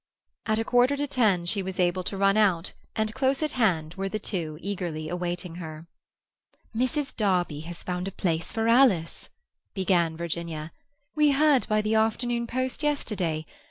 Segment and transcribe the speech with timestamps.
[0.47, 3.93] At a quarter to ten she was able to run out, and close at hand
[3.93, 5.85] were the two eagerly awaiting her.
[6.75, 7.15] "Mrs.
[7.15, 9.29] Darby has found a place for Alice,"
[9.75, 10.71] began Virginia.
[11.15, 13.45] "We heard by the afternoon post yesterday.